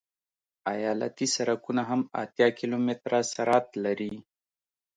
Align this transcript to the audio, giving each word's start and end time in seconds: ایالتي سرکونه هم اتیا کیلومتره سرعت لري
ایالتي 0.73 1.27
سرکونه 1.35 1.81
هم 1.89 2.01
اتیا 2.21 2.47
کیلومتره 2.59 3.19
سرعت 3.33 3.67
لري 3.83 4.13